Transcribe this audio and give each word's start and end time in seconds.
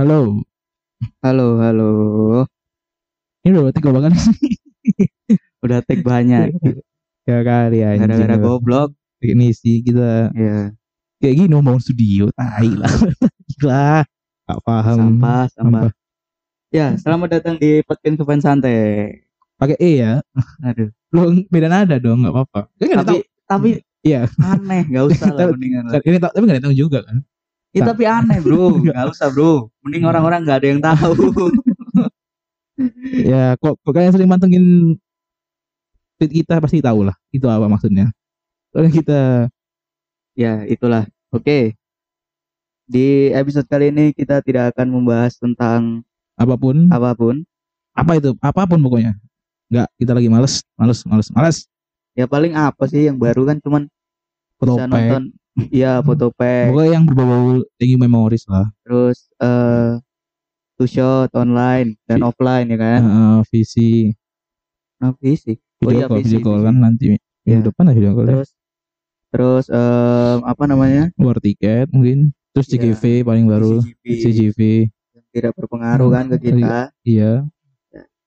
Halo. 0.00 0.40
Halo, 1.20 1.60
halo. 1.60 1.90
Ini 3.44 3.52
udah 3.52 3.68
tiga 3.68 3.92
banget 3.92 4.16
sih. 4.16 4.56
Udah 5.60 5.84
tag 5.84 6.00
banyak. 6.00 6.56
Ya 7.28 7.44
kali 7.44 7.84
anjing. 7.84 8.08
Gara-gara 8.08 8.40
goblok. 8.40 8.96
Ini 9.20 9.52
sih 9.52 9.84
kita 9.84 10.32
Ya, 10.32 10.72
kayak 11.20 11.34
gini 11.36 11.52
ngomong 11.52 11.84
studio, 11.84 12.32
tai 12.32 12.72
lah. 12.72 12.88
Gila. 13.52 14.00
Gak 14.48 14.60
paham. 14.64 15.20
sampah, 15.20 15.44
sampah. 15.52 15.92
Ya, 16.72 16.96
selamat 16.96 17.28
datang 17.36 17.60
di 17.60 17.84
podcast 17.84 18.16
Sopan 18.16 18.40
Santai. 18.40 19.20
Pakai 19.60 19.76
E 19.84 20.00
ya. 20.00 20.24
Aduh. 20.64 20.88
Lu 21.12 21.44
beda 21.52 21.68
nada 21.68 22.00
dong, 22.00 22.24
gak 22.24 22.32
apa-apa. 22.32 22.72
Kan 22.80 23.04
Tapi 23.04 23.16
tapi 23.44 23.70
Iya. 24.00 24.32
aneh, 24.40 24.88
gak 24.88 25.12
usah 25.12 25.28
lah 25.28 25.44
mendingan. 25.52 25.92
Kan 25.92 26.00
Ini 26.08 26.16
tapi 26.24 26.48
gak 26.48 26.56
ada 26.56 26.64
tahu 26.64 26.76
juga 26.88 27.04
kan. 27.04 27.20
Ya, 27.70 27.86
tapi 27.86 28.02
aneh, 28.02 28.42
Bro. 28.42 28.78
Gak 28.86 29.14
usah, 29.14 29.30
Bro. 29.30 29.70
Mending 29.86 30.04
orang-orang 30.06 30.42
gak 30.42 30.58
ada 30.62 30.68
yang 30.68 30.82
tahu. 30.82 31.14
Ya 33.12 33.60
kok, 33.60 33.76
kok 33.84 33.92
kalian 33.92 34.08
sering 34.08 34.24
mantengin 34.24 34.96
tweet 36.16 36.32
kita 36.32 36.64
pasti 36.64 36.80
tahu 36.80 37.04
lah. 37.04 37.12
Itu 37.28 37.44
apa 37.44 37.68
maksudnya. 37.68 38.08
Soalnya 38.72 38.88
kita 38.88 39.20
ya, 40.32 40.64
itulah. 40.64 41.04
Oke. 41.28 41.76
Di 42.88 43.28
episode 43.36 43.68
kali 43.68 43.92
ini 43.92 44.16
kita 44.16 44.40
tidak 44.40 44.72
akan 44.72 44.96
membahas 44.96 45.36
tentang 45.36 46.00
apa 46.40 46.56
pun, 46.56 46.88
apa 46.88 47.12
pun. 47.12 47.44
apa 47.92 48.16
itu, 48.16 48.32
apa 48.40 48.64
pun 48.64 48.80
pokoknya. 48.80 49.12
Enggak, 49.68 49.88
kita 50.00 50.12
lagi 50.16 50.28
males, 50.32 50.64
males, 50.80 51.04
males, 51.04 51.28
males. 51.36 51.58
Ya 52.16 52.24
paling 52.24 52.56
apa 52.56 52.88
sih 52.88 53.12
yang 53.12 53.20
baru 53.20 53.44
kan 53.44 53.60
cuman 53.60 53.92
Foto 54.56 54.76
bisa 54.76 54.88
nonton 54.88 55.36
Iya, 55.56 55.98
foto 56.06 56.30
pack. 56.30 56.70
Pokoknya 56.70 56.90
yang 56.92 57.04
berbau 57.04 57.62
thank 57.76 57.90
you 57.90 57.98
memories 57.98 58.46
lah. 58.46 58.70
terus 58.86 59.28
eh 59.36 59.98
two 60.76 60.86
shot 60.86 61.28
online 61.34 61.98
dan 62.04 62.20
Vi- 62.20 62.26
offline 62.26 62.66
ya 62.66 62.78
kan 62.78 63.00
Heeh, 63.00 63.36
visi 63.48 63.90
nah 64.96 65.12
fisik 65.14 65.60
oh 65.78 65.88
video 65.88 65.96
iya 65.96 66.06
call, 66.06 66.18
visi, 66.18 66.28
video 66.30 66.40
call 66.42 66.56
visi. 66.56 66.66
kan 66.66 66.76
nanti 66.76 67.04
Ya. 67.08 67.16
minggu 67.50 67.62
depan 67.66 67.82
lah 67.84 67.94
video 67.94 68.12
call 68.12 68.24
ya. 68.24 68.30
terus 68.30 68.48
terus 69.30 69.64
eh 69.68 70.36
apa 70.42 70.62
namanya 70.64 71.02
War 71.14 71.36
tiket 71.36 71.88
mungkin. 71.90 72.32
Terus. 72.50 72.66
CGV 72.66 73.02
paling 73.22 73.46
baru, 73.46 73.78
CGV 73.78 74.04
CGV. 74.20 74.60
yang 75.12 75.26
tidak 75.30 75.52
berpengaruh 75.54 76.08
kan 76.10 76.24
ke 76.28 76.36
kita 76.42 76.90
Iya. 77.02 77.32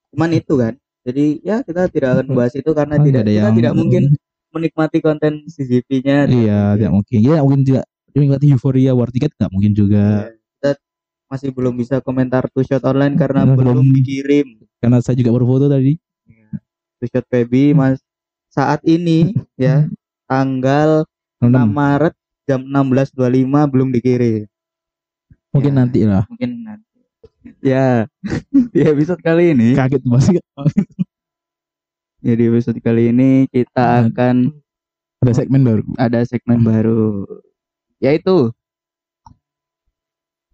cuman 0.10 0.30
itu 0.32 0.54
kan 0.56 0.74
jadi 1.02 1.26
ya 1.42 1.56
kita 1.60 1.82
tidak 1.88 2.10
akan 2.14 2.26
membahas 2.30 2.54
itu 2.54 2.72
karena 2.72 2.96
Kan 2.96 3.04
tidak 3.04 3.22
ada 3.22 3.30
kita 3.30 3.40
yang- 3.44 3.58
tidak 3.58 3.74
mungkin 3.74 4.04
menikmati 4.54 5.02
konten 5.02 5.44
CGV-nya 5.46 6.26
Iya, 6.26 6.60
tidak 6.78 6.92
mungkin. 6.94 7.18
Ya 7.20 7.42
mungkin 7.42 7.62
juga 7.64 7.82
menikmati 8.14 8.46
euforia 8.50 8.94
war 8.94 9.10
tiket 9.10 9.34
nggak 9.34 9.50
mungkin 9.50 9.74
juga. 9.74 10.30
kita 10.56 10.78
masih 11.28 11.50
belum 11.50 11.74
bisa 11.74 11.98
komentar 12.00 12.46
two 12.48 12.62
shot 12.62 12.86
online 12.86 13.18
karena 13.18 13.44
Karena 13.44 13.58
belum 13.58 13.82
belum- 13.82 13.96
dikirim 13.98 14.48
Karena 14.78 15.02
saya 15.02 15.18
juga 15.18 15.34
berfoto 15.34 15.66
tadi. 15.66 15.98
two 16.98 17.08
shot 17.10 17.26
Feby 17.26 17.74
mas 17.74 17.98
saat 18.48 18.80
ini 18.86 19.34
ya 19.56 19.90
tanggal 20.30 21.10
6 21.38 21.50
6. 21.50 21.68
Maret 21.68 22.14
jam 22.46 22.62
16.25 22.64 23.18
belum 23.68 23.90
dikirim. 23.92 24.46
Mungkin 25.52 25.70
Ya. 25.70 25.78
nanti 25.78 26.00
lah. 26.04 26.24
Mungkin 26.30 26.52
nanti. 26.62 26.88
Ya, 27.60 28.08
di 28.72 28.80
episode 28.88 29.20
kali 29.20 29.52
ini, 29.52 29.76
Kaget 29.76 30.00
pasti. 30.06 30.40
ya 32.24 32.34
di 32.34 32.44
episode 32.48 32.80
kali 32.80 33.12
ini 33.12 33.46
kita 33.48 33.84
Nah. 34.02 34.10
akan 34.10 34.36
Ada 35.22 35.34
segmen 35.38 35.62
baru. 35.62 35.84
ada 35.96 36.20
segmen 36.24 36.60
baru, 36.60 37.24
yaitu 38.00 38.52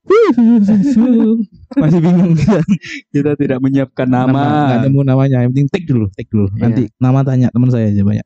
Masih 1.77 1.99
bingung 2.01 2.33
kita. 2.33 2.61
kita 3.13 3.31
tidak 3.37 3.59
menyiapkan 3.61 4.09
Nama 4.09 4.25
nama. 4.25 4.81
nemu 4.81 5.01
namanya. 5.05 5.45
Yang 5.45 5.49
penting 5.53 5.67
tag 5.69 5.83
dulu, 5.85 6.05
tag 6.11 6.27
dulu. 6.27 6.47
Iya. 6.49 6.61
Nanti 6.65 6.83
nama 6.97 7.19
tanya 7.21 7.47
teman 7.53 7.69
saya 7.69 7.89
aja 7.89 8.01
banyak. 8.01 8.25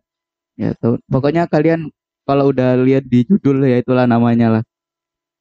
Ya, 0.56 0.70
tuh. 0.78 1.02
Pokoknya 1.10 1.44
kalian 1.46 1.92
kalau 2.24 2.52
udah 2.52 2.80
lihat 2.80 3.04
di 3.04 3.28
judul 3.28 3.64
ya 3.64 3.80
itulah 3.80 4.08
namanya 4.08 4.60
lah. 4.60 4.64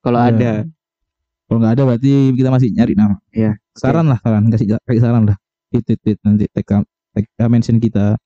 Kalau 0.03 0.19
Iya. 0.19 0.31
ada, 0.35 0.53
Kalau 1.47 1.59
nggak 1.61 1.75
ada 1.77 1.83
berarti 1.85 2.11
kita 2.33 2.49
masih 2.49 2.69
nyari 2.73 2.95
nama. 2.97 3.17
Iya, 3.29 3.53
Saran 3.77 4.09
lah, 4.09 4.19
saran 4.19 4.49
kasih 4.49 4.67
kasih 4.83 5.03
saran 5.05 5.23
lah. 5.29 5.37
Tweet 5.69 5.85
tweet, 6.01 6.19
nanti 6.25 6.49
tag 6.49 6.65
uh, 7.17 7.49
mention 7.51 7.79
kita. 7.79 8.17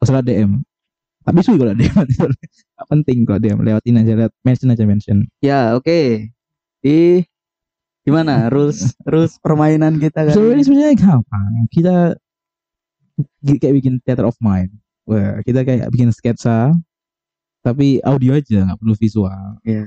Masalah 0.00 0.20
DM. 0.20 0.60
Tapi 1.26 1.42
sulit 1.42 1.58
kalau 1.58 1.74
DM. 1.74 1.96
Nggak 1.96 2.88
penting 2.92 3.18
kalau 3.26 3.40
DM 3.42 3.58
lewatin 3.64 3.98
aja 3.98 4.12
lewat 4.14 4.32
mention 4.46 4.70
aja 4.70 4.84
mention. 4.86 5.18
ya 5.42 5.74
oke. 5.74 6.30
Di 6.84 7.24
gimana 8.06 8.46
rules 8.46 8.94
rules 9.02 9.34
permainan 9.42 9.98
kita 9.98 10.30
kan? 10.30 10.34
Sebenarnya 10.34 10.64
sebenarnya 10.64 10.94
gampang. 10.94 11.44
Kita 11.74 11.94
kayak 13.42 13.74
bikin 13.82 13.94
theater 14.06 14.28
of 14.28 14.36
mind. 14.38 14.70
Wah, 15.06 15.38
kita 15.42 15.62
kayak 15.62 15.90
bikin 15.90 16.10
sketsa 16.10 16.74
tapi 17.62 17.98
audio 18.06 18.38
aja 18.38 18.62
nggak 18.62 18.78
perlu 18.78 18.94
visual. 18.94 19.58
Ini 19.66 19.82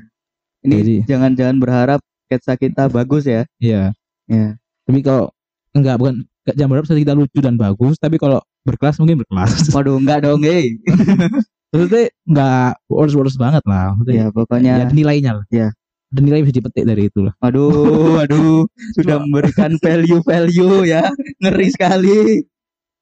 Jadi- 0.68 1.04
jangan-jangan 1.08 1.58
berharap 1.64 2.00
sketsa 2.28 2.60
kita 2.60 2.92
bagus 2.92 3.24
ya. 3.24 3.48
Iya. 3.58 3.96
Ya. 4.28 4.60
Tapi 4.84 5.00
kalau 5.00 5.31
enggak 5.72 5.96
bukan 5.98 6.28
enggak 6.45 6.55
jam 6.55 6.67
berapa 6.67 6.85
kita 6.85 7.13
lucu 7.13 7.39
dan 7.39 7.55
bagus, 7.55 7.95
tapi 7.97 8.16
kalau 8.16 8.39
berkelas 8.63 8.97
mungkin 8.97 9.22
berkelas. 9.22 9.51
Waduh, 9.75 10.00
enggak 10.00 10.23
dong, 10.23 10.41
eh. 10.44 10.75
Maksudnya 11.72 12.09
enggak 12.25 12.69
worse-worse 12.89 13.38
banget 13.38 13.61
lah. 13.63 13.94
Maksudnya 13.94 14.16
Ya, 14.16 14.25
ya, 14.25 14.33
pokoknya 14.33 14.72
ada 14.81 14.94
nilainya 14.94 15.31
lah. 15.38 15.45
Ya. 15.53 15.67
Ada 16.09 16.19
nilai 16.19 16.41
bisa 16.41 16.57
dipetik 16.57 16.83
dari 16.83 17.05
itu 17.05 17.19
lah. 17.22 17.33
Waduh, 17.38 17.69
waduh, 18.17 18.66
sudah 18.97 19.22
memberikan 19.22 19.77
value-value 19.77 20.83
ya. 20.83 21.05
Ngeri 21.38 21.67
sekali. 21.69 22.17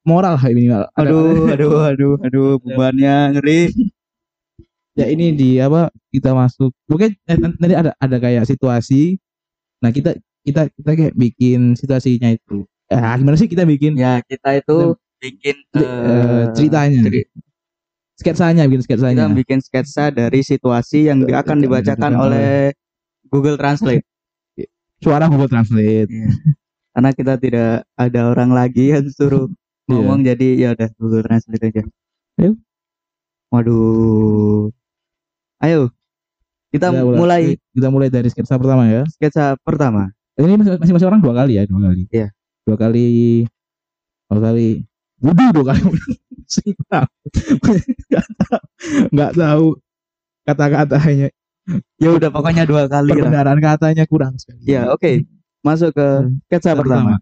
Moral 0.03 0.35
lah 0.35 0.47
ini. 0.47 0.67
Ada- 0.67 0.91
Aduh, 0.97 1.47
aduh, 1.47 1.71
aduh, 1.85 2.13
aduh, 2.19 2.49
bebannya 2.59 3.35
ngeri. 3.35 3.71
ya 4.93 5.05
ini 5.05 5.29
di 5.29 5.61
apa 5.61 5.93
kita 6.09 6.33
masuk 6.33 6.73
mungkin 6.89 7.13
eh, 7.29 7.37
nan- 7.37 7.53
nanti 7.53 7.75
ada 7.77 7.93
ada 7.95 8.17
kayak 8.17 8.49
situasi 8.49 9.21
nah 9.77 9.93
kita 9.93 10.17
kita 10.41 10.73
kita 10.73 10.91
kayak 10.97 11.13
bikin 11.13 11.77
situasinya 11.77 12.33
itu 12.33 12.65
eh, 12.87 13.13
gimana 13.17 13.35
sih 13.35 13.47
kita 13.47 13.63
bikin 13.63 13.95
Ya, 13.95 14.19
kita 14.21 14.55
itu 14.55 14.95
bikin 15.17 15.55
eh, 15.73 16.43
ceritanya 16.53 17.01
ceri- 17.03 17.27
sketsanya 18.13 18.63
bikin 18.65 18.81
kita 18.81 18.85
sketsanya 18.97 19.25
bikin 19.29 19.59
sketsa 19.59 20.09
dari 20.09 20.41
situasi 20.41 21.05
yang 21.05 21.21
di- 21.21 21.33
akan 21.33 21.57
dibacakan 21.59 22.13
oleh 22.13 22.73
Google 23.27 23.55
Translate. 23.55 24.05
suara 24.97 25.29
Google 25.29 25.45
Translate 25.45 26.09
Iya. 26.09 26.29
Karena 26.89 27.13
kita 27.13 27.33
tidak 27.37 27.85
ada 27.93 28.21
orang 28.27 28.49
lagi 28.49 28.89
yang 28.89 29.05
suruh 29.07 29.45
Iya. 29.45 29.93
ngomong 29.93 30.19
jadi 30.25 30.47
ya 30.57 30.69
udah 30.73 30.89
Google 30.97 31.21
Translate 31.21 31.63
aja. 31.63 31.83
Ayo. 32.37 32.57
Waduh. 33.47 34.73
Ayo. 35.59 35.89
Kita 36.67 36.91
Kita 36.91 36.99
mulai 36.99 37.55
kita 37.71 37.87
mulai 37.87 38.09
dari 38.09 38.27
sketsa 38.27 38.57
pertama 38.57 38.85
ya 38.85 39.05
sketsa 39.07 39.55
pertama. 39.61 40.11
ini 40.37 40.53
masih 40.53 40.77
masih 40.77 40.93
masih 40.93 41.07
orang 41.07 41.17
dua 41.17 41.33
kali 41.33 41.57
ya 41.57 41.63
dua 41.65 41.79
kali 41.85 42.05
Iya. 42.09 42.27
Dua 42.67 42.75
kali 42.75 43.47
dua 44.27 44.39
kali 44.43 44.83
Waduh 45.17 45.49
dua 45.49 45.65
kali 45.71 45.81
nggak 48.11 48.27
tahu 48.37 48.59
nggak 49.15 49.31
tahu 49.33 49.65
kata-katanya 50.43 51.29
Ya 51.95 52.11
udah 52.11 52.29
pokoknya 52.29 52.63
dua 52.63 52.87
kali 52.87 53.11
lah. 53.11 53.15
perbendaharaan 53.17 53.59
katanya 53.59 54.03
kurang 54.03 54.35
sekali 54.35 54.63
Ya, 54.63 54.87
oke. 54.87 55.27
Masuk 55.59 55.91
ke 55.91 56.07
Hmm. 56.23 56.39
sketsa 56.47 56.71
pertama. 56.71 57.19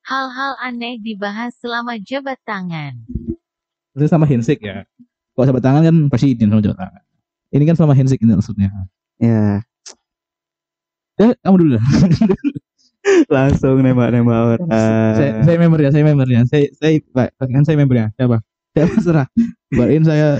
Hal-hal 0.00 0.52
aneh 0.62 0.96
dibahas 0.96 1.52
selama 1.58 1.98
jabat 1.98 2.38
tangan. 2.46 2.94
Itu 3.92 4.06
sama 4.06 4.24
handshake 4.24 4.62
ya. 4.62 4.86
Kalau 5.34 5.44
sahabat 5.44 5.60
tangan 5.60 5.82
kan 5.84 5.96
presiden 6.08 6.48
sama 6.48 6.62
jabat 6.62 6.78
tangan. 6.78 7.02
Ini 7.50 7.64
kan 7.66 7.76
sama 7.76 7.92
handshake 7.92 8.22
ini 8.22 8.32
maksudnya. 8.32 8.70
Ya, 9.18 9.60
Eh, 11.16 11.32
kamu 11.40 11.56
dulu 11.56 11.76
langsung 13.34 13.80
nembak-nembak 13.80 14.58
orang. 14.58 14.68
saya, 15.16 15.30
saya 15.46 15.56
member 15.62 15.80
ya, 15.80 15.90
saya 15.94 16.04
member 16.04 16.28
ya. 16.28 16.42
Saya, 16.44 16.66
saya, 16.76 16.98
Pak, 17.14 17.38
kan 17.38 17.62
saya 17.64 17.76
member 17.78 17.96
ya. 17.96 18.06
Siapa? 18.18 18.36
Siapa 18.76 18.94
serah. 19.06 19.28
Buatin 19.72 20.04
saya. 20.04 20.36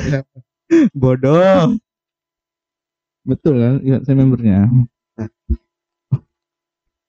bodoh. 1.00 1.78
Betul 3.24 3.54
kan? 3.62 3.74
Iya, 3.80 3.96
saya 4.04 4.16
membernya. 4.18 4.68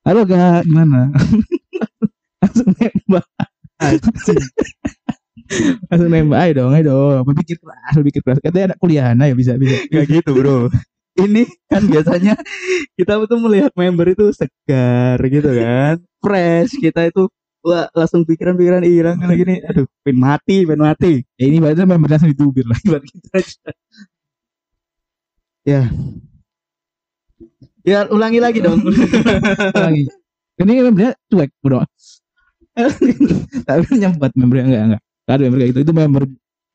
Halo 0.08 0.24
kak, 0.24 0.63
gimana? 0.63 1.12
Langsung 2.40 2.72
nembak. 2.80 3.28
Langsung 5.92 6.10
nembak. 6.10 6.40
Ayo 6.40 6.52
dong, 6.63 6.72
ayo 6.72 6.84
dong. 6.88 7.22
Berpikir 7.28 7.60
keras, 7.60 7.94
berpikir 8.00 8.22
keras. 8.24 8.40
Katanya 8.40 8.72
anak 8.72 8.80
kuliahan, 8.80 9.18
ayo 9.20 9.34
bisa, 9.36 9.60
bisa. 9.60 9.75
Gak 9.92 10.08
gitu, 10.08 10.31
Bro. 10.31 10.72
Ini 11.18 11.44
kan 11.66 11.81
biasanya 11.90 12.38
kita 12.94 13.18
tuh 13.25 13.40
melihat 13.42 13.74
member 13.74 14.14
itu 14.14 14.30
segar 14.30 15.18
gitu 15.25 15.50
kan. 15.50 15.98
Fresh, 16.22 16.78
kita 16.78 17.10
itu 17.10 17.25
wah 17.66 17.90
langsung 17.92 18.22
pikiran-pikiran 18.24 18.86
hilang 18.86 19.18
kayak 19.18 19.38
gini. 19.42 19.56
Aduh, 19.66 19.86
pengen 20.06 20.19
mati, 20.22 20.64
pengen 20.64 20.84
mati. 20.86 21.14
Ya 21.36 21.46
ini 21.50 21.58
berarti 21.58 21.84
member 21.84 22.10
langsung 22.10 22.30
ditubir 22.30 22.66
lah. 22.69 22.78
Ibarat 22.86 23.04
kita 23.10 23.30
aja. 23.34 23.69
Ya. 25.68 25.81
Ya 27.81 28.00
ulangi 28.08 28.40
lagi 28.40 28.60
dong. 28.62 28.84
lagi. 29.74 30.06
Ini 30.58 30.72
membernya 30.86 31.13
cuek 31.28 31.52
bro. 31.60 31.81
Tapi 33.68 33.88
nyambat 33.98 34.31
membernya 34.38 34.66
enggak 34.70 34.84
enggak. 34.86 35.02
Enggak 35.02 35.34
ada 35.34 35.44
member 35.44 35.58
kayak 35.60 35.72
gitu. 35.74 35.80
Itu 35.81 35.94
member 35.94 36.24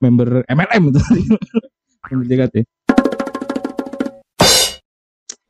member 0.03 0.29
MLM 0.51 0.83
itu. 0.91 1.01
member 2.11 2.27
JKT. 2.27 2.57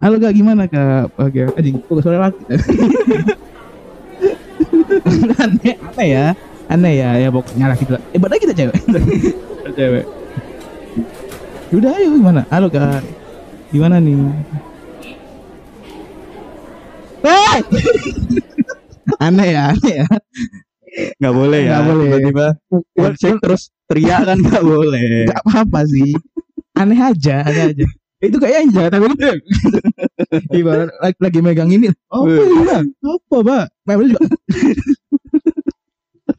Halo 0.02 0.18
kak 0.18 0.34
gimana 0.34 0.66
kak? 0.66 1.14
Oke, 1.14 1.46
anjing 1.54 1.78
kok 1.78 2.02
suara 2.02 2.26
laki. 2.26 2.42
aneh, 5.46 5.78
aneh 5.78 6.06
ya, 6.10 6.26
aneh 6.66 6.92
ya, 6.98 7.08
ya 7.22 7.28
pokoknya 7.30 7.70
lah 7.70 7.78
gitu. 7.78 7.94
Eh, 8.10 8.18
padahal 8.18 8.42
kita 8.42 8.50
cewek, 8.50 8.74
cewek. 9.78 10.04
Udah 11.70 11.94
ayo 12.02 12.18
gimana? 12.18 12.42
Halo 12.50 12.66
kak, 12.66 12.98
gimana 13.70 14.02
nih? 14.02 14.18
Eh! 17.22 17.56
aneh 19.30 19.48
ya, 19.54 19.70
aneh 19.70 19.94
ya. 20.02 20.06
Nggak 21.22 21.34
boleh 21.38 21.60
ya. 21.62 21.78
Nggak 21.78 21.86
boleh. 21.94 22.10
Tiba-tiba 22.10 22.46
handshake 22.98 23.38
terus 23.38 23.62
teriak 23.86 24.26
kan 24.26 24.38
nggak 24.42 24.66
boleh. 24.66 25.30
Gak 25.30 25.46
apa-apa 25.46 25.86
sih. 25.86 26.10
Aneh 26.74 26.98
aja, 26.98 27.46
aneh 27.46 27.70
aja. 27.70 27.86
Itu 28.22 28.38
kayaknya 28.38 28.70
jangan 28.70 28.90
tapi 28.94 29.04
lu 29.10 29.16
ibarat 30.54 30.88
lagi, 31.02 31.18
lagi 31.18 31.38
megang 31.42 31.70
ini. 31.74 31.90
Oh, 32.14 32.22
iya. 32.30 32.86
Apa, 33.02 33.36
Pak? 33.42 33.64
Member 33.82 34.06
juga. 34.14 34.22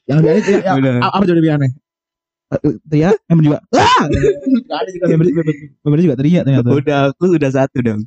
yang 0.07 0.19
lebih 0.19 0.31
aneh, 0.35 0.59
ya, 0.63 0.73
Udah. 0.79 0.93
ya, 0.99 1.07
apa 1.11 1.23
jadi 1.27 1.39
lebih 1.39 1.51
aneh? 1.59 1.71
Eh, 2.53 2.75
Teriak, 2.87 3.15
member 3.27 3.43
juga. 3.43 3.59
Ah! 3.75 4.03
Ada 4.79 4.89
juga 4.95 5.05
member, 5.83 5.99
juga 5.99 6.15
teriak 6.15 6.43
ternyata. 6.47 6.69
Udah 6.71 6.99
aku 7.11 7.35
sudah 7.35 7.51
satu 7.51 7.77
dong. 7.83 8.01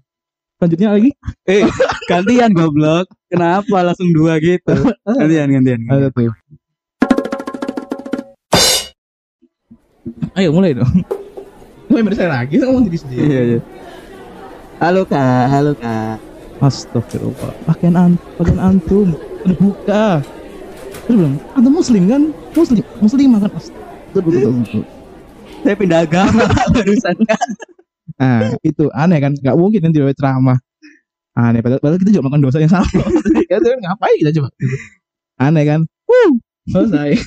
Selanjutnya 0.56 0.88
lagi. 0.96 1.10
Eh 1.44 1.68
gantian 2.08 2.56
goblok. 2.56 3.04
Kenapa 3.28 3.76
langsung 3.84 4.08
dua 4.16 4.40
gitu? 4.40 4.72
Gantian 5.04 5.52
gantian. 5.52 5.80
gantian. 5.84 6.32
Ayo 10.32 10.48
mulai 10.52 10.72
dong. 10.72 10.88
Member 11.96 12.12
saya 12.12 12.28
lagi 12.28 12.60
ngomong 12.60 12.92
diri 12.92 12.98
sendiri. 13.00 13.24
Iya 13.24 13.40
iya. 13.40 13.60
Halo 14.84 15.08
kak, 15.08 15.48
halo 15.48 15.72
kak. 15.72 16.20
Astagfirullah. 16.60 17.56
Pakaian 17.64 17.96
an 17.96 18.20
pakaian 18.36 18.60
antum 18.60 19.16
udah 19.16 19.56
buka. 19.56 20.04
Terus 21.08 21.16
bilang, 21.16 21.40
antum 21.56 21.72
muslim 21.72 22.04
kan? 22.04 22.22
Muslim, 22.52 22.84
muslim 23.00 23.28
kan? 23.40 23.48
Astagfirullah. 23.48 24.84
Saya 25.64 25.74
pindah 25.80 26.04
agama 26.04 26.44
barusan 26.76 27.16
kak. 27.24 27.40
Nah, 28.20 28.52
itu 28.60 28.92
aneh 28.92 29.16
kan? 29.16 29.32
Gak 29.40 29.56
mungkin 29.56 29.80
nanti 29.80 29.96
ada 29.96 30.12
ceramah. 30.12 30.60
Aneh, 31.32 31.64
padahal, 31.64 31.80
padahal 31.80 32.00
kita 32.04 32.12
juga 32.12 32.28
melakukan 32.28 32.44
dosa 32.44 32.58
yang 32.60 32.72
sama. 32.76 33.04
Kan 33.48 33.60
ngapain 33.60 34.16
kita 34.20 34.32
coba? 34.36 34.48
Aneh 35.36 35.64
kan? 35.68 35.80
Wuh, 36.04 36.32
selesai. 36.68 37.16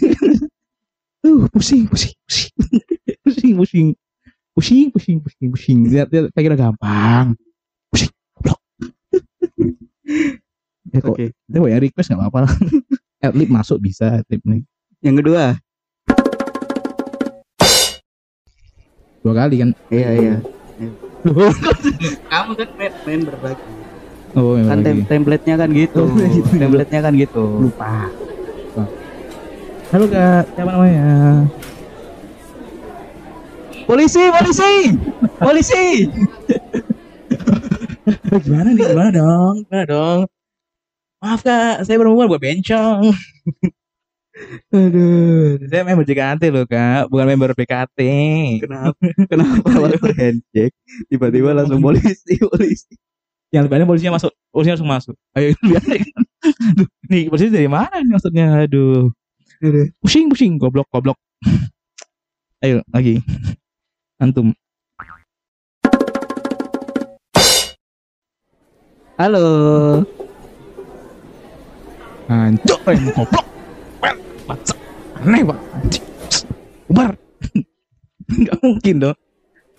Uh, 1.19 1.51
pusing, 1.51 1.83
pusing, 1.83 2.15
pusing, 2.23 2.55
pusing, 3.27 3.53
pusing, 3.59 3.87
pusing, 4.59 4.91
pusing, 4.91 5.23
pusing, 5.23 5.47
pusing. 5.55 5.79
Lihat, 5.87 6.11
lihat, 6.11 6.35
saya 6.35 6.43
kira 6.43 6.59
gampang. 6.59 7.31
Pusing, 7.87 8.11
goblok. 8.35 8.59
ya 10.91 10.99
kok, 11.07 11.15
Oke. 11.15 11.31
Tapi 11.31 11.71
ya 11.71 11.77
request 11.79 12.11
gak 12.11 12.19
apa-apa. 12.19 12.51
Adlib 13.23 13.49
masuk 13.55 13.79
bisa 13.79 14.19
adlib 14.19 14.43
nih. 14.43 14.67
Yang 14.99 15.15
kedua. 15.23 15.43
Dua 19.23 19.33
kali 19.35 19.55
kan. 19.63 19.69
Iya 19.87 20.09
iya. 20.19 20.35
Kamu 22.27 22.51
kan 22.59 22.69
main, 22.75 22.93
main 23.07 23.21
berbagi. 23.23 23.63
oh, 24.35 24.59
memang 24.59 24.71
Kan 24.71 24.79
tem 24.83 24.97
template-nya 25.07 25.55
kan 25.55 25.69
gitu. 25.71 26.03
Oh, 26.03 26.11
gitu. 26.19 26.51
template-nya 26.59 26.99
kan 26.99 27.13
gitu. 27.15 27.43
lupa. 27.63 28.11
Lupa. 28.75 28.83
Halo 29.89 30.05
kak, 30.11 30.43
siapa 30.51 30.69
namanya? 30.75 31.07
Polisi, 33.89 34.21
polisi, 34.29 34.73
polisi. 35.41 35.85
Gimana 38.45 38.69
nih? 38.77 38.85
Gimana 38.85 39.09
dong? 39.09 39.65
Gimana 39.65 39.85
dong? 39.89 40.19
Maaf 41.17 41.41
kak, 41.41 41.89
saya 41.89 41.97
baru 41.97 42.13
mau 42.13 42.29
buat 42.29 42.37
bencong. 42.37 43.09
Aduh, 44.77 45.57
saya 45.73 45.81
member 45.81 46.05
JKT 46.05 46.53
loh 46.53 46.69
kak, 46.69 47.09
bukan 47.09 47.33
member 47.33 47.57
BKT. 47.57 47.99
Kenapa? 48.61 48.93
Kenapa 49.25 49.65
waktu 49.81 50.13
handshake 50.13 50.77
tiba-tiba 51.09 51.57
langsung 51.57 51.81
polisi, 51.81 52.37
polisi. 52.45 52.93
Yang 53.49 53.73
lebih 53.73 53.75
aneh 53.81 53.89
polisinya 53.89 54.21
masuk, 54.21 54.29
polisinya 54.53 54.77
langsung 54.77 54.91
masuk. 54.93 55.15
Ayo 55.33 55.57
lihat 55.65 55.81
kan. 55.81 56.23
Nih 57.09 57.25
polisi 57.25 57.49
dari 57.49 57.65
mana 57.65 58.05
nih 58.05 58.13
maksudnya? 58.13 58.69
Aduh. 58.69 59.09
Pusing, 59.97 60.29
pusing, 60.29 60.61
goblok, 60.61 60.85
goblok. 60.93 61.17
Ayo 62.61 62.85
lagi. 62.93 63.17
Antum. 64.19 64.51
Halo. 69.15 69.45
Hancur 72.27 72.79
rem 72.83 73.03
goblok. 73.15 73.47
Aneh 75.23 75.41
pak. 75.47 75.59
Ubar. 76.91 77.15
Enggak 78.35 78.57
mungkin 78.59 78.95
dong. 78.99 79.17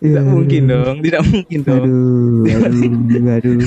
Tidak 0.01 0.25
mungkin 0.25 0.63
dong. 0.73 0.97
Tidak 1.05 1.23
mungkin 1.29 1.59
dong. 1.61 1.85
Aduh, 1.85 2.65
aduh, 2.65 3.33
aduh. 3.37 3.59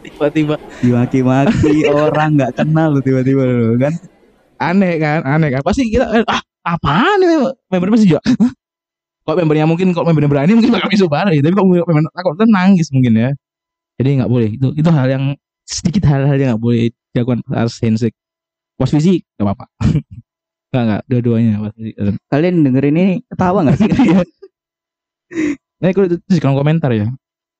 Tiba-tiba 0.00 0.56
Dimaki-maki 0.80 1.84
orang 1.92 2.40
nggak 2.40 2.56
kenal 2.56 2.96
lu 2.96 3.04
tiba-tiba 3.04 3.44
lu 3.44 3.76
kan. 3.76 3.92
aneh 4.56 4.96
kan, 4.96 5.20
aneh 5.28 5.52
kan. 5.52 5.60
Pasti 5.60 5.92
kita 5.92 6.08
eh, 6.16 6.24
ah 6.24 6.40
apaan 6.64 7.20
nih 7.20 7.52
member 7.68 7.92
pasti 7.92 8.08
juga. 8.08 8.24
Hah? 8.24 8.59
Kok 9.28 9.36
membernya 9.36 9.66
mungkin 9.68 9.92
kok 9.92 10.04
membernya 10.08 10.30
berani 10.32 10.52
mungkin 10.56 10.72
bakal 10.72 10.88
bisa 10.88 11.04
bareng 11.06 11.36
tapi 11.44 11.54
kok 11.54 11.66
member 11.68 12.12
takut 12.16 12.34
kan 12.40 12.48
nangis 12.48 12.88
mungkin 12.90 13.12
ya. 13.16 13.30
Jadi 14.00 14.08
nggak 14.20 14.30
boleh. 14.32 14.48
Itu 14.56 14.72
itu 14.72 14.88
hal 14.88 15.08
yang 15.12 15.24
sedikit 15.68 16.08
hal-hal 16.08 16.36
yang 16.40 16.56
nggak 16.56 16.62
boleh 16.62 16.88
dilakukan 17.12 17.44
harus 17.52 17.76
handshake. 17.84 18.16
Pos 18.80 18.90
fisik 18.90 19.22
nggak 19.36 19.46
apa-apa. 19.46 19.66
Enggak 20.70 20.82
enggak 20.86 21.02
dua-duanya 21.10 21.52
fisik. 21.76 21.94
Kalian 22.30 22.54
denger 22.64 22.84
ini 22.88 23.04
ketawa 23.28 23.66
nggak 23.66 23.78
sih? 23.78 23.90
Nah, 25.80 25.96
kalau 25.96 26.12
itu 26.12 26.20
di 26.28 26.36
kolom 26.44 26.60
komentar 26.60 26.92
ya. 26.92 27.08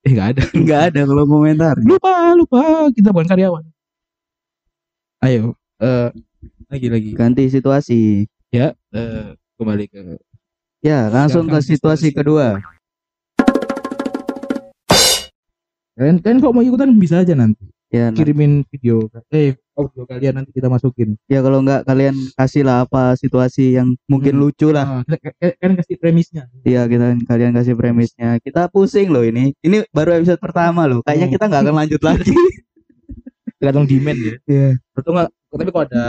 Eh, 0.05 0.13
nggak 0.13 0.27
ada. 0.37 0.43
Nggak 0.53 0.81
ada 0.93 1.01
kalau 1.09 1.25
komentar. 1.25 1.75
Lupa, 1.81 2.37
lupa. 2.37 2.61
Kita 2.93 3.09
bukan 3.09 3.25
karyawan. 3.25 3.65
Ayo, 5.25 5.57
eh 5.81 6.09
lagi 6.69 6.87
lagi. 6.93 7.09
Ganti 7.17 7.49
situasi. 7.49 8.29
Ya, 8.53 8.77
eh 8.93 9.33
kembali 9.57 9.85
ke 9.89 10.21
Ya, 10.81 11.07
langsung 11.07 11.45
ke 11.45 11.61
situasi 11.61 12.09
kedua. 12.09 12.57
kalian 15.91 16.17
kalian 16.17 16.39
kok 16.41 16.49
mau 16.51 16.65
ikutan 16.65 16.89
bisa 16.97 17.21
aja 17.21 17.37
nanti. 17.37 17.61
Ya, 17.91 18.09
Kirimin 18.09 18.63
video 18.65 19.05
eh 19.29 19.53
audio 19.75 20.07
kalian 20.07 20.41
nanti 20.41 20.49
kita 20.49 20.65
masukin. 20.65 21.19
ya 21.27 21.43
kalau 21.43 21.59
nggak 21.59 21.83
kalian 21.83 22.15
kasih 22.33 22.63
lah 22.63 22.87
apa 22.87 23.13
situasi 23.13 23.75
yang 23.75 23.93
mungkin 24.07 24.33
Hmm. 24.33 24.41
lucu 24.41 24.71
lah. 24.71 25.03
Nah, 25.03 25.19
kita- 25.19 25.35
ka- 25.35 25.55
kalian 25.59 25.75
kasih 25.77 25.95
premisnya. 25.99 26.43
Iya, 26.63 26.87
kita 26.87 27.05
kalian 27.21 27.51
kasih 27.51 27.75
premisnya. 27.75 28.39
Kita 28.39 28.71
pusing 28.71 29.11
loh 29.11 29.21
ini. 29.21 29.53
Ini 29.59 29.85
baru 29.91 30.17
episode 30.17 30.39
pertama 30.39 30.87
loh. 30.87 31.03
Kayaknya 31.03 31.27
Hmm. 31.27 31.35
kita 31.35 31.45
nggak 31.45 31.61
akan 31.61 31.75
lanjut 31.77 32.01
lagi. 32.01 32.31
Tergantung 33.59 33.85
demand 33.85 34.17
ya. 34.17 34.33
Iya. 34.47 34.69
Atau 34.95 35.11
enggak 35.11 35.29
tapi 35.51 35.67
kalau 35.67 35.83
ada 35.83 36.03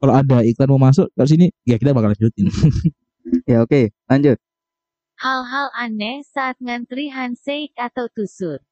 kalau 0.00 0.12
ada 0.16 0.36
iklan 0.42 0.66
mau 0.66 0.80
masuk 0.80 1.06
ke 1.12 1.22
sini 1.28 1.46
ya 1.62 1.76
kita 1.76 1.92
bakal 1.92 2.10
lanjutin. 2.10 2.48
Ya, 3.42 3.66
oke. 3.66 3.90
Lanjut. 4.06 4.38
Hal-hal 5.18 5.66
aneh 5.74 6.22
saat 6.26 6.54
ngantri 6.62 7.10
handshake 7.10 7.74
atau 7.74 8.06
tusuk. 8.10 8.62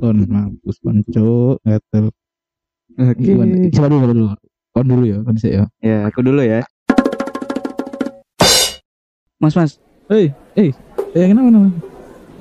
Kon 0.00 0.24
mampus 0.24 0.80
konco 0.80 1.60
gatel. 1.60 2.08
Oke. 2.96 3.20
Gimana? 3.20 3.68
Coba 3.68 3.86
dulu, 3.92 4.00
coba 4.00 4.12
dulu. 4.12 4.24
Kon 4.74 4.86
dulu 4.88 5.04
ya, 5.04 5.16
kon 5.20 5.36
saya. 5.36 5.64
Ya, 5.84 6.08
aku 6.08 6.20
dulu 6.24 6.40
ya. 6.40 6.64
Mas, 9.36 9.52
Mas. 9.52 9.76
Eh, 10.08 10.32
eh, 10.56 10.72
eh 11.12 11.26
kenapa 11.28 11.48
kenapa? 11.52 11.68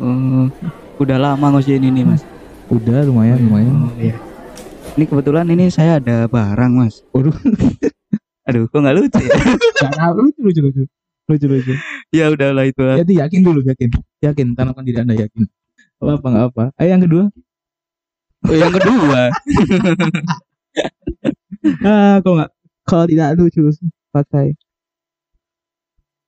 Eh, 0.03 0.45
udah 1.03 1.17
lama 1.19 1.47
ngosiin 1.55 1.83
ini, 1.83 2.07
Mas. 2.07 2.23
Udah 2.71 3.03
lumayan, 3.03 3.43
lumayan. 3.43 3.75
Oh, 3.75 3.93
iya. 3.99 4.15
Ini 4.95 5.03
kebetulan 5.03 5.47
ini 5.51 5.67
saya 5.67 5.99
ada 5.99 6.31
barang, 6.31 6.71
Mas. 6.79 7.03
Waduh. 7.11 7.35
Aduh, 8.47 8.67
kok 8.67 8.79
nggak 8.79 8.95
lucu 8.99 9.19
ya? 9.23 9.35
Jangan 9.87 10.19
lucu 10.19 10.39
lucu 10.43 10.59
lucu. 10.63 10.83
Lucu 11.23 11.45
lucu. 11.47 11.73
ya 12.11 12.27
udahlah 12.29 12.67
itu. 12.67 12.81
lah. 12.83 12.99
Jadi 12.99 13.13
yakin 13.23 13.39
dulu, 13.41 13.59
yakin. 13.63 13.89
Yakin, 14.19 14.47
tanamkan 14.59 14.83
diri 14.83 14.99
Anda 15.01 15.15
yakin. 15.15 15.47
Apa 16.03 16.19
apa 16.19 16.27
enggak 16.27 16.45
apa. 16.51 16.63
Ayo 16.77 16.89
yang 16.91 17.03
kedua. 17.03 17.23
Oh, 18.43 18.55
yang 18.55 18.73
kedua. 18.75 19.21
Ah, 21.79 22.19
kok 22.19 22.33
enggak 22.35 22.51
kalau 22.83 23.05
tidak 23.07 23.39
lucu 23.39 23.71
pakai 24.11 24.51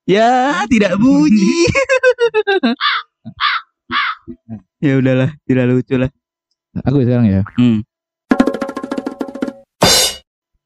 ya, 0.08 0.64
tidak 0.72 0.96
bunyi. 0.96 1.68
ya 4.86 4.96
udahlah, 4.96 5.36
tidak 5.44 5.66
lucu 5.68 5.96
lah. 6.00 6.10
Aku 6.88 7.04
sekarang 7.04 7.28
ya. 7.28 7.42
Hmm. 7.60 7.84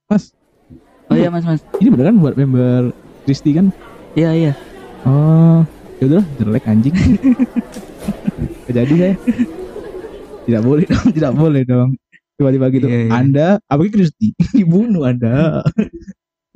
Mas, 0.10 0.34
Oh 1.10 1.18
iya 1.18 1.30
mas 1.34 1.46
mas. 1.46 1.62
ini 1.82 1.90
beneran 1.90 2.22
buat 2.22 2.38
member 2.38 2.94
Kristi 3.26 3.58
kan? 3.58 3.74
Iya 4.18 4.30
iya. 4.34 4.54
Oh, 5.06 5.62
ya 6.02 6.04
udah 6.10 6.24
jelek 6.42 6.66
anjing. 6.66 6.96
Jadi 8.70 8.94
saya. 8.98 9.16
Tidak 10.50 10.62
boleh 10.66 10.86
dong, 10.90 11.08
tidak 11.18 11.34
boleh 11.38 11.62
dong. 11.62 11.90
Tiba-tiba 12.40 12.66
gitu. 12.74 12.88
Iya, 12.90 13.00
iya. 13.06 13.12
Anda, 13.14 13.48
apa 13.70 13.82
Kristi? 13.86 14.34
Dibunuh 14.58 15.06
Anda. 15.06 15.62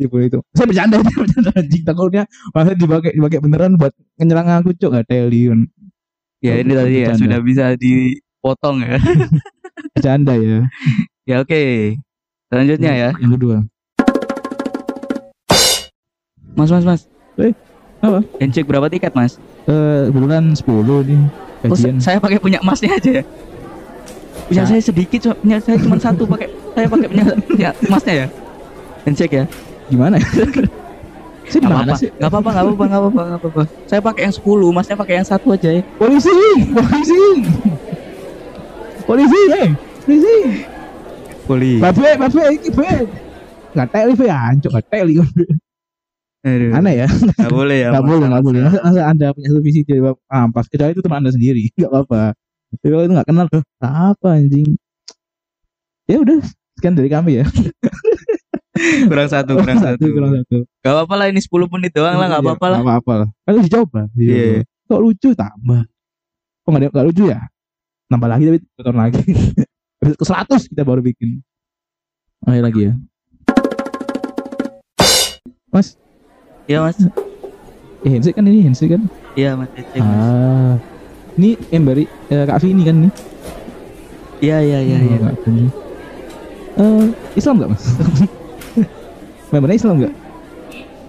Ibu 0.02 0.16
itu. 0.26 0.40
Saya 0.58 0.66
bercanda, 0.66 0.98
saya 1.06 1.18
bercanda 1.22 1.52
anjing. 1.54 1.84
Takutnya 1.86 2.24
masa 2.58 2.74
dipakai 2.74 3.14
dipakai 3.14 3.40
beneran 3.44 3.78
buat 3.78 3.94
menyerang 4.18 4.50
aku 4.50 4.74
cok 4.74 4.90
gak 4.90 5.06
teli 5.14 5.54
kan. 5.54 5.60
Ya 6.42 6.60
ini 6.60 6.74
tadi 6.74 6.96
ya 7.06 7.14
sudah 7.14 7.40
bisa 7.40 7.78
dipotong 7.78 8.82
ya. 8.82 8.98
Bercanda 9.94 10.34
ya. 10.42 10.66
ya 11.30 11.36
oke. 11.46 11.62
Selanjutnya 12.50 12.92
ya. 12.98 13.10
Yang 13.22 13.32
kedua. 13.38 13.58
Mas 16.58 16.70
mas 16.74 16.86
mas. 16.86 17.13
Eh, 17.36 17.54
apa? 18.00 18.20
Handshake 18.38 18.68
berapa 18.68 18.88
tiket 18.88 19.14
mas? 19.14 19.40
Eh, 19.64 20.10
kebetulan 20.10 20.54
10 20.54 21.02
nih. 21.04 21.20
Oh, 21.64 21.72
Kajian. 21.72 21.96
sa- 21.98 22.12
saya 22.12 22.18
pakai 22.20 22.38
punya 22.38 22.60
masnya 22.60 22.92
aja 22.94 23.12
ya. 23.20 23.24
Punya 24.44 24.62
Nah. 24.62 24.70
saya 24.70 24.82
sedikit, 24.84 25.20
cuma- 25.22 25.40
punya 25.40 25.58
saya 25.58 25.78
cuma 25.80 25.96
satu 25.98 26.28
pakai. 26.28 26.48
Saya 26.74 26.88
pakai 26.88 27.08
punya, 27.08 27.24
punya 27.48 27.70
masnya 27.88 28.14
ya. 28.14 28.28
Handshake 29.04 29.34
ya. 29.34 29.46
Gimana 29.88 30.16
ya? 30.18 30.28
Saya 31.44 31.60
Gak 31.60 31.76
apa-apa, 31.76 31.96
sih? 32.00 32.10
gak 32.10 32.30
apa-apa, 32.32 32.50
gak 32.50 32.64
apa-apa, 32.64 32.84
gak 32.84 33.00
apa-apa, 33.04 33.22
gak 33.22 33.40
apa-apa. 33.44 33.64
Saya 33.86 34.00
pakai 34.00 34.22
yang 34.24 34.32
10, 34.34 34.72
masnya 34.72 34.96
pakai 34.96 35.14
yang 35.20 35.28
satu 35.28 35.48
aja 35.52 35.70
ya. 35.70 35.82
Polisi! 36.00 36.32
Polisi! 36.72 37.20
Polisi, 39.04 39.42
eh! 39.52 39.70
Polisi! 40.08 40.36
Poli. 41.44 41.72
Babe, 41.84 42.00
babe, 42.16 42.44
iki 42.56 42.72
babe. 42.72 43.12
Nggak 43.76 43.88
teli, 43.92 44.14
Fe. 44.16 44.28
Ancok, 44.32 44.72
nggak 44.72 44.86
teli. 44.88 45.14
Aduh. 46.44 46.76
Aneh 46.76 46.94
ya? 47.04 47.08
Gak 47.40 47.52
boleh 47.56 47.78
ya. 47.88 47.90
Mas. 47.96 48.04
boleh, 48.04 48.28
nggak 48.28 48.44
boleh. 48.44 48.62
Masa, 48.68 48.80
masa 48.84 49.02
anda 49.08 49.32
punya 49.32 49.48
satu 49.48 49.62
visi 49.64 49.80
jadi 49.88 50.12
ampas. 50.28 50.68
Kecuali 50.68 50.92
itu 50.92 51.02
teman 51.04 51.24
anda 51.24 51.32
sendiri. 51.32 51.72
Nggak 51.80 51.92
apa-apa. 51.92 52.22
Tapi 52.74 52.88
kalau 52.90 53.04
itu 53.06 53.14
nggak 53.14 53.28
kenal, 53.30 53.46
tuh 53.48 53.62
apa 53.80 54.28
anjing? 54.34 54.68
Ya 56.10 56.18
udah, 56.20 56.42
sekian 56.76 56.98
dari 57.00 57.08
kami 57.08 57.40
ya. 57.40 57.46
Kurang 59.08 59.30
satu, 59.30 59.54
kurang 59.54 59.80
satu. 59.80 60.02
kurang 60.10 60.34
satu. 60.34 60.66
Gak 60.82 60.92
apa-apa 60.98 61.14
lah, 61.14 61.26
ini 61.30 61.38
10 61.38 61.70
menit 61.70 61.94
doang 61.94 62.18
lah, 62.18 62.26
gak 62.26 62.42
Iya, 62.42 62.46
apa-apa 62.50 62.66
lah. 62.66 62.80
Nggak 62.82 62.90
apa-apa 62.90 63.14
lah. 63.22 63.30
Kan 63.46 63.52
udah 63.54 63.66
dicoba. 63.70 64.02
Iya. 64.18 64.66
Kok 64.90 65.02
lucu 65.06 65.30
tambah. 65.38 65.82
Kok 66.66 66.72
ada 66.74 66.88
nggak 66.90 67.08
lucu 67.08 67.24
ya? 67.30 67.40
Nambah 68.10 68.30
lagi 68.34 68.44
tapi 68.50 68.60
tonton 68.74 68.98
lagi. 68.98 69.22
Episode 70.04 70.18
ke 70.18 70.26
100 70.26 70.72
kita 70.74 70.82
baru 70.84 71.02
bikin. 71.06 71.40
Ayo 72.50 72.62
lagi 72.66 72.82
ya. 72.92 72.94
Mas, 75.70 75.96
Iya 76.64 76.80
mas, 76.80 76.96
eh, 78.08 78.10
handshake 78.10 78.36
kan 78.40 78.48
ini 78.48 78.64
handshake 78.64 78.96
kan? 78.96 79.04
iya 79.36 79.52
mas. 79.60 79.68
handshake, 79.76 80.00
Mas. 80.00 80.16
Ah. 80.16 80.76
Ini 81.34 81.50
Embari 81.74 82.06
eh, 82.30 82.46
Kak 82.46 82.62
Vini 82.62 82.84
kan 82.86 82.96
nih? 83.04 83.12
Iya, 84.44 84.58
iya, 84.62 84.80
iya, 84.86 84.98
Oh, 85.02 85.08
iya. 85.08 85.18
Kak 85.28 85.36
Vini. 85.44 85.64
Eh, 86.74 87.06
Islam 87.36 87.54
nggak 87.60 87.72
mas? 87.74 87.84
Membernya 89.52 89.78
Islam 89.78 89.96
nggak? 90.02 90.14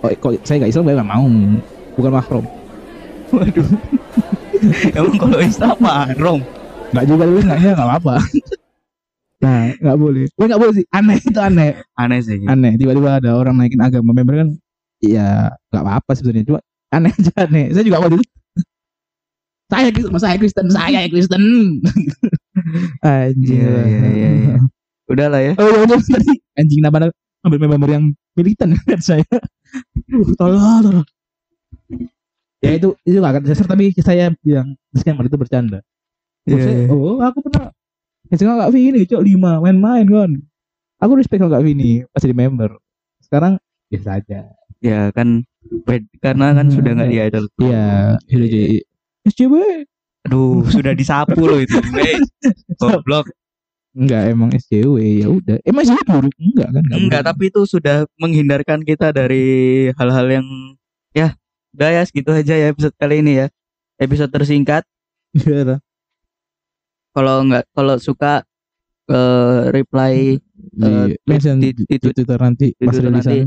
Oh, 0.05 0.09
kok 0.13 0.33
saya 0.45 0.57
nggak 0.65 0.73
Islam 0.73 0.85
nggak 0.89 1.09
mau. 1.09 1.27
Bukan 1.95 2.11
mahram. 2.13 2.45
Waduh. 3.33 3.69
Emang 4.97 5.17
kalau 5.21 5.39
Islam 5.41 5.77
mahrum. 5.79 6.41
Nggak 6.93 7.05
juga 7.07 7.23
dulu 7.31 7.41
nggak 7.47 7.59
nggak 7.63 7.89
apa-apa. 7.89 8.15
nah, 9.45 9.71
nggak 9.77 9.99
boleh. 10.01 10.25
Wah, 10.35 10.47
nggak 10.51 10.61
boleh 10.61 10.75
sih. 10.83 10.87
Aneh 10.91 11.17
itu 11.21 11.41
aneh. 11.41 11.71
Aneh 11.95 12.21
sih. 12.25 12.39
Aneh. 12.49 12.75
Tiba-tiba 12.81 13.21
ada 13.23 13.31
orang 13.37 13.55
naikin 13.61 13.81
agama 13.81 14.11
member 14.17 14.35
kan? 14.41 14.49
Iya, 15.05 15.29
nggak 15.69 15.83
apa-apa 15.85 16.11
sebenarnya. 16.17 16.45
Cuma 16.49 16.61
aneh 16.91 17.13
aja 17.19 17.33
aneh. 17.45 17.65
Saya 17.75 17.85
juga 17.85 18.01
waktu 18.01 18.17
itu. 18.19 18.27
Saya 19.73 19.89
Kristen, 19.91 20.15
saya 20.21 20.37
Kristen, 20.39 20.67
saya 20.71 21.01
Kristen. 21.13 21.43
Anjing. 23.01 23.59
Iya, 23.59 23.81
iya, 23.85 24.01
iya, 24.13 24.29
iya. 24.45 24.57
Udah 25.11 25.27
lah 25.33 25.41
ya. 25.41 25.53
Oh 25.59 25.67
ya 25.69 25.79
udah 25.85 25.99
tadi 26.01 26.33
anjing 26.55 26.81
nama 26.81 27.11
ambil 27.45 27.59
member 27.61 27.91
yang 27.91 28.05
militan 28.37 28.73
kan 28.87 29.01
saya. 29.01 29.25
Uh, 30.13 30.31
tolong, 30.39 30.61
tolong. 30.81 31.07
Ya 32.65 32.81
itu 32.81 32.97
itu 33.05 33.17
gak 33.21 33.33
akan 33.37 33.43
dasar 33.45 33.67
tapi 33.69 33.93
saya 34.01 34.33
bilang 34.41 34.73
disclaimer 34.89 35.27
itu 35.29 35.37
bercanda. 35.37 35.81
Oh, 36.47 36.55
Iya, 36.55 36.61
saya- 36.61 36.77
iya. 36.85 36.93
oh 36.93 37.19
aku 37.21 37.39
pernah 37.45 37.69
Misalnya 38.25 38.65
Kak 38.65 38.73
Vini 38.73 39.01
cok 39.05 39.21
lima 39.21 39.53
main-main 39.61 40.07
kan. 40.09 40.31
Aku 40.97 41.13
respect 41.21 41.45
sama 41.45 41.53
Kak 41.53 41.65
Vini 41.65 42.05
pas 42.09 42.25
jadi 42.25 42.33
member. 42.33 42.73
Sekarang 43.21 43.61
biasa 43.93 44.17
aja. 44.23 44.49
Ya 44.85 45.09
kan 45.17 45.49
bed- 45.89 46.13
karena 46.21 46.53
kan 46.53 46.69
sudah 46.69 46.93
nggak 46.93 47.09
di 47.09 47.19
idol. 47.19 47.45
Iya, 47.57 48.21
sudah 48.29 48.49
jadi 48.53 48.77
SCB. 49.25 49.55
Aduh, 50.25 50.65
sudah 50.69 50.93
disapu 50.93 51.41
loh 51.41 51.57
itu. 51.57 51.77
Goblok. 52.81 53.29
Enggak 53.95 54.23
emang 54.29 54.51
SCW 54.51 54.99
ya 55.23 55.29
udah. 55.31 55.57
Emang 55.63 55.85
SCW 55.85 56.05
buruk 56.05 56.35
enggak 56.37 56.69
kan? 56.69 56.83
Enggak, 56.91 57.21
buruk. 57.23 57.31
tapi 57.33 57.43
itu 57.49 57.61
sudah 57.65 57.97
menghindarkan 58.19 58.81
kita 58.83 59.09
dari 59.11 59.45
hal-hal 59.95 60.27
yang 60.29 60.47
ya 61.15 61.33
udah 61.73 61.91
ya 61.91 62.03
segitu 62.05 62.31
aja 62.31 62.55
ya 62.55 62.67
episode 62.69 62.93
kali 62.97 63.25
ini 63.25 63.41
ya. 63.41 63.47
Episode 63.97 64.29
tersingkat. 64.29 64.83
Iya, 65.33 65.79
Kalau 67.11 67.37
nggak 67.43 67.65
kalau 67.71 67.95
suka 67.97 68.43
eh, 69.07 69.61
reply 69.71 70.37
di 70.75 70.83
Eh, 70.83 71.15
mention 71.25 71.61
di- 71.63 71.71
di, 71.71 71.85
di- 71.87 72.01
di 72.01 72.11
Twitter 72.11 72.37
nanti 72.37 72.67
di 72.73 72.85
Twitter 72.85 73.09
nanti. 73.09 73.39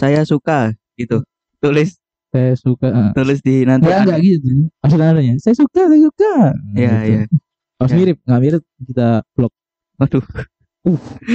Saya 0.00 0.24
suka 0.24 0.72
gitu. 0.96 1.20
Tulis 1.60 2.00
Saya 2.30 2.54
suka. 2.54 2.88
ah. 2.88 3.10
tulis 3.12 3.42
di 3.42 3.62
nanti. 3.62 3.84
Enggak 3.84 4.00
enggak 4.06 4.20
gitu. 4.22 4.48
Maksudnya 4.80 5.08
adanya. 5.10 5.34
Saya 5.36 5.54
suka, 5.54 5.82
saya 5.84 6.00
suka. 6.00 6.32
Iya, 6.72 6.90
Gitu. 6.96 7.10
iya. 7.10 7.22
Harus 7.76 7.90
Ya. 7.90 7.96
mirip, 7.98 8.16
nggak 8.22 8.40
mirip 8.40 8.62
kita 8.82 9.08
vlog 9.32 9.52
Waduh, 9.98 10.24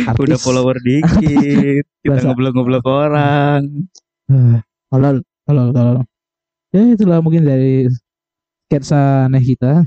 artis. 0.08 0.24
udah 0.24 0.40
follower 0.40 0.78
dikit. 0.80 1.06
kita 2.02 2.10
Bahasa- 2.10 2.26
ngoblok-ngoblok 2.26 2.86
orang. 2.86 3.62
Ah, 4.26 4.60
Tolol, 4.88 5.22
tolol, 5.44 5.70
tolol. 5.70 5.98
Ya 6.72 6.82
itulah 6.88 7.20
mungkin 7.20 7.44
dari 7.44 7.86
sketsa 8.66 9.28
aneh 9.28 9.44
kita. 9.44 9.86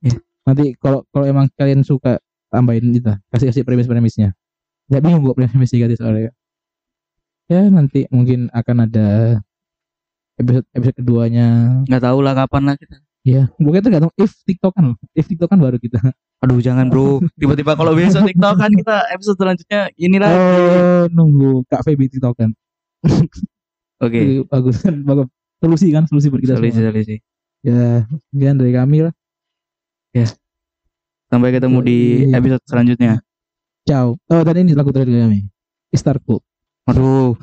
Ya. 0.00 0.16
Nanti 0.42 0.72
kalau 0.76 1.04
kalau 1.10 1.26
emang 1.26 1.50
kalian 1.52 1.82
suka 1.82 2.16
tambahin 2.48 2.88
kita, 2.88 3.20
kasih 3.28 3.50
kasih 3.50 3.62
premis-premisnya. 3.62 4.32
Gak 4.86 5.02
bingung 5.02 5.20
buat 5.20 5.34
premis 5.34 5.68
negatif 5.68 5.98
soalnya. 5.98 6.30
Ya 7.46 7.62
nanti 7.70 8.10
mungkin 8.10 8.50
akan 8.50 8.76
ada 8.90 9.06
episode 10.36 10.66
episode 10.74 10.96
keduanya. 10.98 11.80
Nggak 11.86 12.02
tahu 12.02 12.18
lah 12.20 12.34
kapan 12.34 12.62
lah 12.72 12.76
kita. 12.76 12.96
Ya, 13.26 13.50
mungkin 13.58 13.82
tergantung 13.82 14.14
if 14.14 14.38
TikTokan, 14.46 14.94
if 15.10 15.26
TikTokan 15.26 15.58
baru 15.58 15.82
kita. 15.82 15.98
Aduh 16.46 16.62
jangan 16.62 16.86
bro. 16.86 17.18
Tiba-tiba 17.34 17.74
kalau 17.74 17.90
besok 17.98 18.22
TikTok 18.30 18.54
kan 18.54 18.70
kita 18.70 18.96
episode 19.10 19.34
selanjutnya 19.34 19.90
ini 19.98 20.16
lagi. 20.22 20.38
Oh, 20.38 21.02
nunggu 21.10 21.66
Kak 21.66 21.82
Feby 21.82 22.06
TikTokan. 22.06 22.54
Oke. 23.98 24.18
Itu 24.22 24.42
Bagus 24.46 24.78
kan, 24.78 25.02
bagus. 25.02 25.26
Solusi 25.58 25.88
kan, 25.90 26.06
solusi 26.06 26.30
buat 26.30 26.38
kita 26.38 26.54
Solusi 26.54 26.78
semua. 26.78 26.86
solusi. 26.94 27.16
Ya, 27.66 28.06
sekian 28.30 28.62
dari 28.62 28.70
kami 28.70 29.10
lah. 29.10 29.14
Sampai 31.26 31.50
ketemu 31.50 31.78
di 31.82 31.98
Iya. 32.30 32.38
episode 32.38 32.62
selanjutnya. 32.62 33.12
Ciao. 33.82 34.14
Oh, 34.30 34.42
dan 34.46 34.54
ini 34.62 34.78
lagu 34.78 34.94
terakhir 34.94 35.26
kami. 35.26 35.50
Istarku. 35.90 36.38
Aduh. 36.86 37.36